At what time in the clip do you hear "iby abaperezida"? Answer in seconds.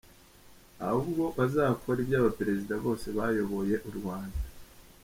2.01-2.73